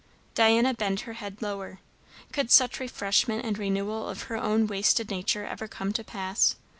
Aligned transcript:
'"Diana 0.33 0.73
bent 0.73 1.01
her 1.01 1.13
head 1.13 1.43
lower. 1.43 1.79
Could 2.31 2.49
such 2.49 2.79
refreshment 2.79 3.45
and 3.45 3.55
renewal 3.59 4.09
of 4.09 4.23
her 4.23 4.35
own 4.35 4.65
wasted 4.65 5.11
nature 5.11 5.45
ever 5.45 5.67
come 5.67 5.93
to 5.93 6.03
pass? 6.03 6.55